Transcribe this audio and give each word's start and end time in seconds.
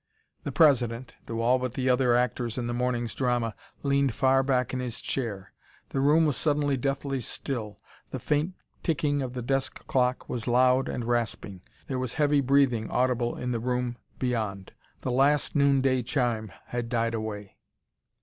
The 0.45 0.51
President 0.51 1.13
to 1.27 1.39
all 1.43 1.59
but 1.59 1.75
the 1.75 1.87
other 1.87 2.15
actors 2.15 2.57
in 2.57 2.65
the 2.65 2.73
morning's 2.73 3.13
drama 3.13 3.53
leaned 3.83 4.15
far 4.15 4.41
back 4.41 4.73
in 4.73 4.79
his 4.79 4.99
chair. 4.99 5.53
The 5.89 5.99
room 6.01 6.25
was 6.25 6.35
suddenly 6.35 6.75
deathly 6.75 7.21
still. 7.21 7.79
The 8.09 8.17
faint 8.17 8.55
ticking 8.81 9.21
of 9.21 9.35
the 9.35 9.43
desk 9.43 9.85
clock 9.85 10.27
was 10.27 10.47
loud 10.47 10.89
and 10.89 11.05
rasping. 11.05 11.61
There 11.85 11.99
was 11.99 12.15
heavy 12.15 12.41
breathing 12.41 12.89
audible 12.89 13.37
in 13.37 13.51
the 13.51 13.59
room 13.59 13.95
beyond. 14.17 14.71
The 15.01 15.11
last 15.11 15.55
noonday 15.55 16.01
chime 16.01 16.51
had 16.69 16.89
died 16.89 17.13
away.... 17.13 17.57